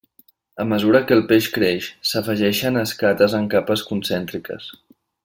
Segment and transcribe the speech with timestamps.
[0.63, 4.73] A mesura que el peix creix, s’afegeixen escates en capes concèntriques.